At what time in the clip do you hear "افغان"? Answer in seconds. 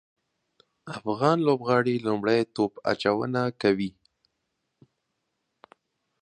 0.97-1.37